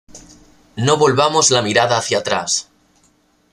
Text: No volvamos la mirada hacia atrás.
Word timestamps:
No 0.77 0.97
volvamos 0.97 1.51
la 1.51 1.61
mirada 1.61 1.95
hacia 1.95 2.17
atrás. 2.17 2.71